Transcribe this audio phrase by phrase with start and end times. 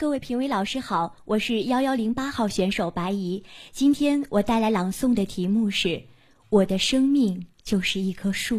[0.00, 3.44] 各位评委老师好，我是幺幺零八号选手白怡。
[3.70, 5.88] 今天我带来朗诵的题目是
[6.48, 8.56] 《我的生命就是一棵树》。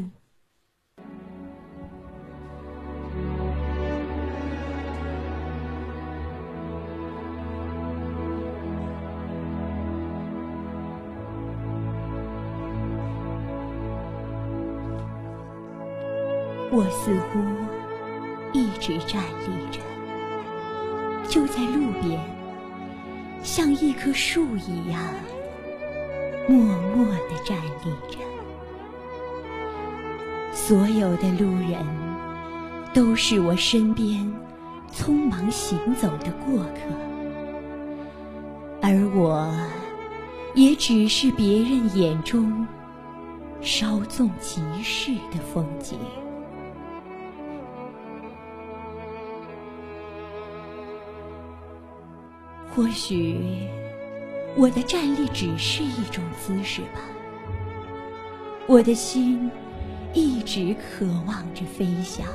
[16.72, 17.40] 我似乎
[18.54, 19.91] 一直站立着。
[21.32, 22.20] 就在路边，
[23.42, 25.02] 像一棵树一样，
[26.46, 26.58] 默
[26.94, 28.20] 默地站立着。
[30.52, 31.88] 所有的路人
[32.94, 34.30] 都是我身边
[34.94, 36.82] 匆忙行走的过客，
[38.82, 39.50] 而我
[40.54, 42.68] 也只是别人眼中
[43.62, 45.98] 稍纵即逝的风景。
[52.74, 53.68] 或许
[54.56, 57.02] 我的站立只是一种姿势吧。
[58.68, 59.52] 我的心
[60.14, 62.26] 一直渴望着飞翔。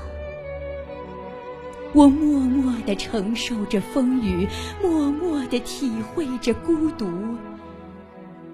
[1.94, 4.46] 我默默地承受着风雨，
[4.82, 7.06] 默默地体会着孤独，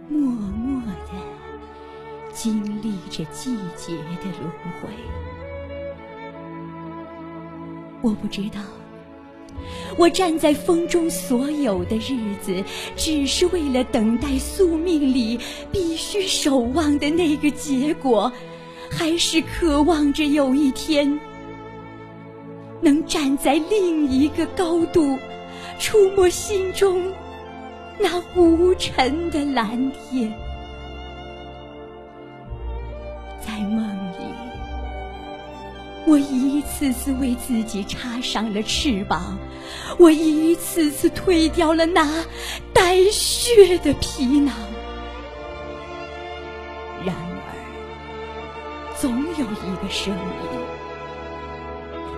[0.09, 1.19] 默默地
[2.33, 4.89] 经历着季节的轮回。
[8.01, 8.61] 我不知道。
[9.97, 12.65] 我站在风中，所有的日子，
[12.97, 15.39] 只是为了等待宿命里
[15.71, 18.33] 必须守望的那个结果，
[18.91, 21.21] 还是渴望着有一天
[22.81, 25.19] 能站在另一个高度，
[25.79, 27.13] 触摸心中
[27.99, 30.33] 那无尘的蓝天，
[33.47, 34.32] 在梦里。
[36.05, 39.39] 我一次次为自己插上了翅膀，
[39.99, 42.25] 我一次次褪掉了那
[42.73, 44.55] 带血的皮囊。
[47.05, 50.59] 然而，总有一个声音，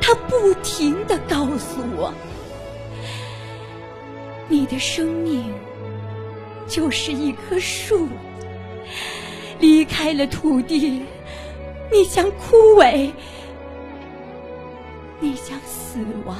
[0.01, 2.13] 它不停的告诉我：
[4.49, 5.45] 你的生命
[6.67, 8.09] 就是一棵树，
[9.61, 11.03] 离开了土地，
[11.93, 13.11] 你将枯萎。
[15.21, 16.37] 你将死亡。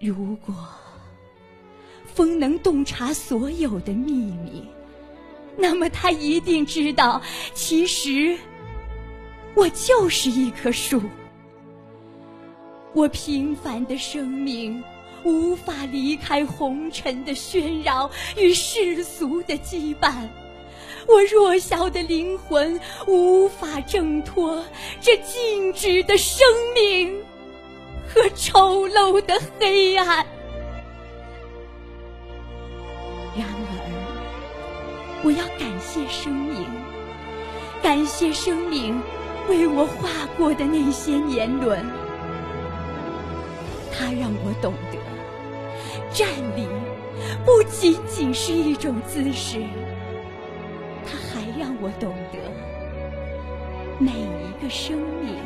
[0.00, 0.54] 如果
[2.04, 4.64] 风能洞察所有的秘密，
[5.56, 7.20] 那么他一定知道，
[7.54, 8.36] 其实
[9.54, 11.02] 我就是一棵树。
[12.92, 14.82] 我平凡的生命
[15.24, 20.28] 无法离开红尘的喧扰与世俗的羁绊。
[21.06, 24.64] 我弱小的灵魂无法挣脱
[25.00, 27.22] 这静止的生命
[28.08, 30.26] 和丑陋的黑暗。
[33.36, 36.66] 然而，我要感谢生命，
[37.82, 39.00] 感谢生命
[39.48, 41.84] 为我画过的那些年轮。
[43.92, 44.98] 它让我懂得，
[46.12, 46.66] 站立
[47.44, 49.62] 不仅仅是一种姿势。
[51.84, 52.38] 我懂得，
[53.98, 55.36] 每一个生命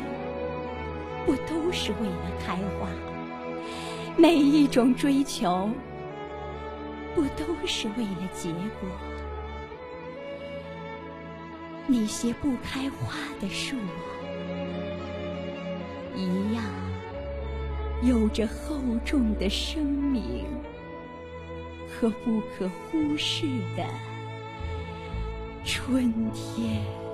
[1.25, 2.87] 不都是为了开花，
[4.15, 5.69] 每一种追求
[7.13, 8.89] 不都是为了结果。
[11.85, 13.75] 那些不开花的树，
[16.15, 16.63] 一样
[18.01, 20.45] 有着厚重的生命
[21.89, 23.45] 和不可忽视
[23.75, 23.83] 的。
[25.71, 27.08] 春天。